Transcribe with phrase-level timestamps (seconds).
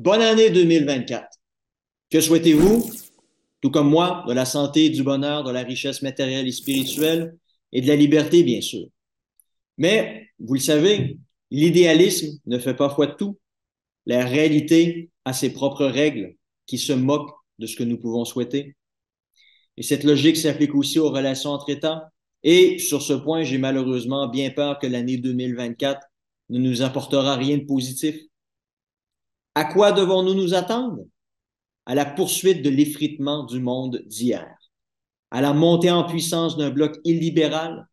[0.00, 1.28] bonne année 2024.
[2.10, 2.90] Que souhaitez-vous?
[3.60, 7.36] Tout comme moi, de la santé, du bonheur, de la richesse matérielle et spirituelle
[7.72, 8.86] et de la liberté, bien sûr.
[9.76, 11.18] Mais, vous le savez,
[11.50, 13.38] l'idéalisme ne fait pas foi de tout.
[14.06, 18.76] La réalité a ses propres règles qui se moquent de ce que nous pouvons souhaiter.
[19.76, 22.08] Et cette logique s'applique aussi aux relations entre États.
[22.42, 26.00] Et sur ce point, j'ai malheureusement bien peur que l'année 2024
[26.48, 28.16] ne nous apportera rien de positif.
[29.56, 30.98] À quoi devons-nous nous attendre?
[31.84, 34.46] À la poursuite de l'effritement du monde d'hier,
[35.32, 37.86] à la montée en puissance d'un bloc illibéral,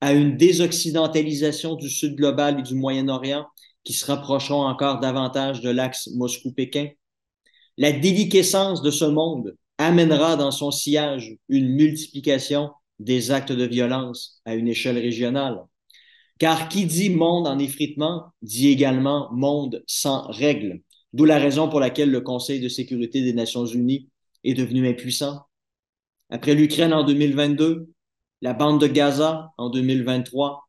[0.00, 3.46] à une désoccidentalisation du Sud global et du Moyen-Orient
[3.84, 6.88] qui se rapprocheront encore davantage de l'axe Moscou-Pékin.
[7.76, 14.40] La déliquescence de ce monde amènera dans son sillage une multiplication des actes de violence
[14.44, 15.60] à une échelle régionale.
[16.38, 20.80] Car qui dit monde en effritement dit également monde sans règles,
[21.14, 24.08] d'où la raison pour laquelle le Conseil de sécurité des Nations Unies
[24.42, 25.42] est devenu impuissant.
[26.28, 27.86] Après l'Ukraine en 2022,
[28.42, 30.68] la bande de Gaza en 2023,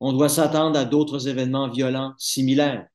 [0.00, 2.86] on doit s'attendre à d'autres événements violents similaires.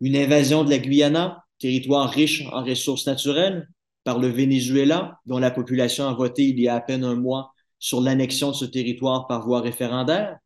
[0.00, 3.68] Une invasion de la Guyana, territoire riche en ressources naturelles,
[4.02, 7.52] par le Venezuela, dont la population a voté il y a à peine un mois
[7.78, 10.38] sur l'annexion de ce territoire par voie référendaire,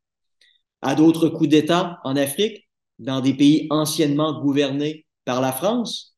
[0.83, 6.17] à d'autres coups d'État en Afrique, dans des pays anciennement gouvernés par la France,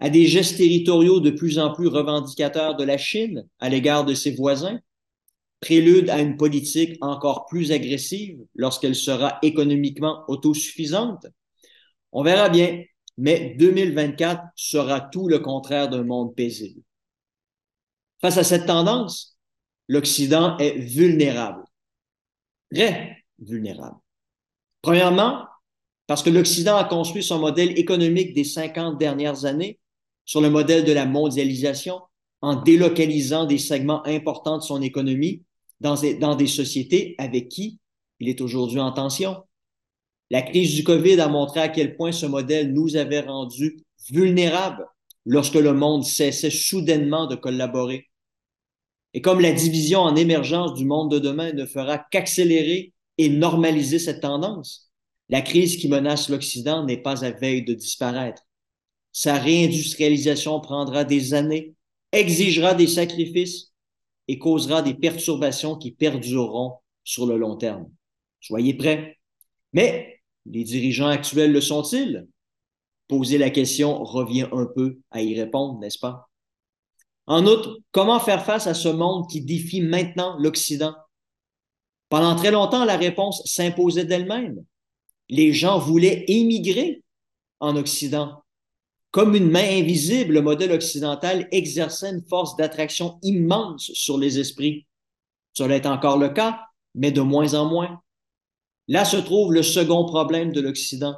[0.00, 4.14] à des gestes territoriaux de plus en plus revendicateurs de la Chine à l'égard de
[4.14, 4.80] ses voisins,
[5.60, 11.26] prélude à une politique encore plus agressive lorsqu'elle sera économiquement autosuffisante.
[12.12, 12.82] On verra bien,
[13.16, 16.82] mais 2024 sera tout le contraire d'un monde paisible.
[18.20, 19.38] Face à cette tendance,
[19.88, 21.64] l'Occident est vulnérable,
[22.72, 23.96] très vulnérable.
[24.82, 25.46] Premièrement,
[26.06, 29.78] parce que l'Occident a construit son modèle économique des 50 dernières années
[30.24, 32.00] sur le modèle de la mondialisation
[32.42, 35.42] en délocalisant des segments importants de son économie
[35.80, 37.78] dans des, sociétés avec qui
[38.20, 39.42] il est aujourd'hui en tension.
[40.30, 43.76] La crise du COVID a montré à quel point ce modèle nous avait rendus
[44.10, 44.86] vulnérables
[45.26, 48.08] lorsque le monde cessait soudainement de collaborer.
[49.14, 53.98] Et comme la division en émergence du monde de demain ne fera qu'accélérer et normaliser
[53.98, 54.90] cette tendance,
[55.28, 58.42] la crise qui menace l'Occident n'est pas à veille de disparaître.
[59.12, 61.74] Sa réindustrialisation prendra des années,
[62.12, 63.72] exigera des sacrifices
[64.28, 67.88] et causera des perturbations qui perdureront sur le long terme.
[68.40, 69.18] Soyez prêts.
[69.72, 72.26] Mais les dirigeants actuels le sont-ils?
[73.08, 76.28] Poser la question revient un peu à y répondre, n'est-ce pas?
[77.26, 80.94] En outre, comment faire face à ce monde qui défie maintenant l'Occident?
[82.08, 84.64] Pendant très longtemps, la réponse s'imposait d'elle-même.
[85.28, 87.02] Les gens voulaient émigrer
[87.60, 88.42] en Occident.
[89.10, 94.86] Comme une main invisible, le modèle occidental exerçait une force d'attraction immense sur les esprits.
[95.52, 96.60] Cela est encore le cas,
[96.94, 98.00] mais de moins en moins.
[98.88, 101.16] Là se trouve le second problème de l'Occident.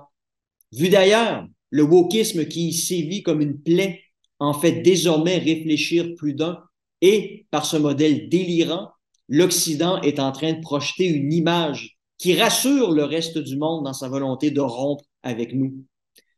[0.72, 4.02] Vu d'ailleurs, le wokisme qui y sévit comme une plaie
[4.38, 6.62] en fait désormais réfléchir plus d'un
[7.00, 8.90] et, par ce modèle délirant,
[9.28, 13.92] l'Occident est en train de projeter une image qui rassure le reste du monde dans
[13.92, 15.74] sa volonté de rompre avec nous.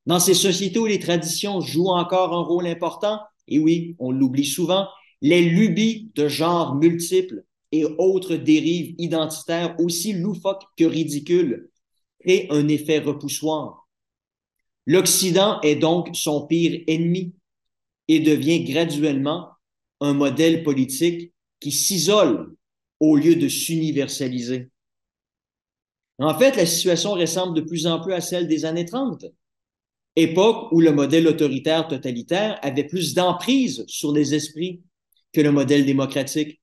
[0.06, 4.46] Dans ces sociétés où les traditions jouent encore un rôle important, et oui, on l'oublie
[4.46, 4.88] souvent,
[5.20, 11.70] les lubies de genre multiples et autres dérives identitaires aussi loufoques que ridicules
[12.20, 13.88] créent un effet repoussoir.
[14.86, 17.34] L'Occident est donc son pire ennemi
[18.08, 19.50] et devient graduellement
[20.00, 22.54] un modèle politique qui s'isole
[23.00, 24.70] au lieu de s'universaliser.
[26.18, 29.26] En fait, la situation ressemble de plus en plus à celle des années 30,
[30.16, 34.82] époque où le modèle autoritaire totalitaire avait plus d'emprise sur les esprits
[35.32, 36.60] que le modèle démocratique.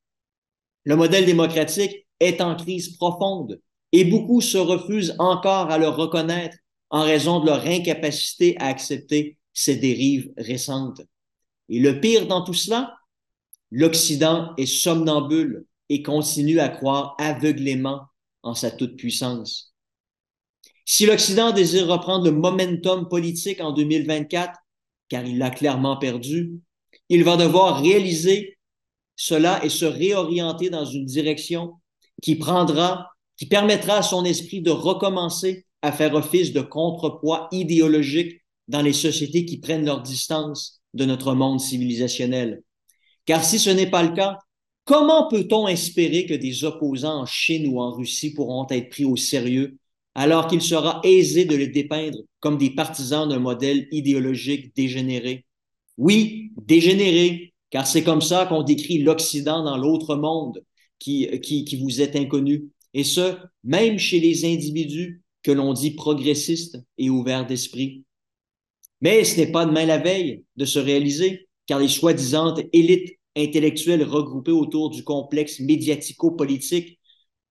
[0.83, 3.61] Le modèle démocratique est en crise profonde
[3.93, 6.57] et beaucoup se refusent encore à le reconnaître
[6.89, 11.01] en raison de leur incapacité à accepter ces dérives récentes.
[11.69, 12.93] Et le pire dans tout cela,
[13.71, 18.01] l'Occident est somnambule et continue à croire aveuglément
[18.45, 19.73] en sa toute-puissance.
[20.85, 24.57] Si l'Occident désire reprendre le momentum politique en 2024,
[25.09, 26.53] car il l'a clairement perdu,
[27.09, 28.57] il va devoir réaliser
[29.15, 31.73] cela et se réorienter dans une direction
[32.21, 38.41] qui prendra, qui permettra à son esprit de recommencer à faire office de contrepoids idéologique
[38.67, 42.63] dans les sociétés qui prennent leur distance de notre monde civilisationnel.
[43.25, 44.39] Car si ce n'est pas le cas,
[44.85, 49.17] comment peut-on espérer que des opposants en Chine ou en Russie pourront être pris au
[49.17, 49.77] sérieux
[50.13, 55.45] alors qu'il sera aisé de les dépeindre comme des partisans d'un modèle idéologique dégénéré?
[55.97, 60.63] Oui, dégénéré, car c'est comme ça qu'on décrit l'Occident dans l'autre monde
[60.99, 66.79] qui, qui, vous est inconnu, et ce, même chez les individus que l'on dit progressistes
[66.97, 68.03] et ouverts d'esprit.
[69.01, 74.03] Mais ce n'est pas demain la veille de se réaliser, car les soi-disant élites intellectuelles
[74.03, 76.99] regroupées autour du complexe médiatico-politique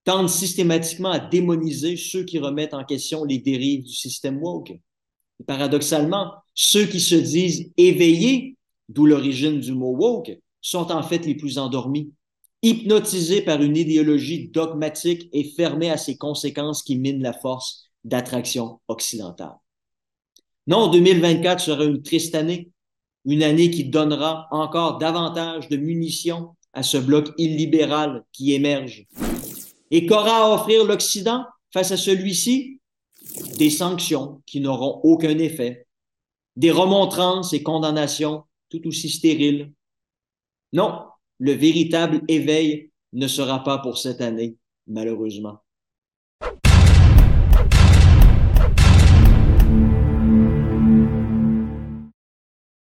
[0.05, 4.73] tendent systématiquement à démoniser ceux qui remettent en question les dérives du système woke.
[5.47, 8.57] Paradoxalement, ceux qui se disent éveillés,
[8.89, 12.13] d'où l'origine du mot woke, sont en fait les plus endormis,
[12.63, 18.81] hypnotisés par une idéologie dogmatique et fermés à ses conséquences qui minent la force d'attraction
[18.89, 19.57] occidentale.
[20.67, 22.71] Non, 2024 sera une triste année,
[23.25, 29.07] une année qui donnera encore davantage de munitions à ce bloc illibéral qui émerge.
[29.91, 32.81] Et qu'aura à offrir l'Occident face à celui-ci?
[33.59, 35.87] Des sanctions qui n'auront aucun effet,
[36.57, 39.73] des remontrances et condamnations tout aussi stériles.
[40.73, 41.07] Non,
[41.39, 44.57] le véritable éveil ne sera pas pour cette année,
[44.87, 45.64] malheureusement.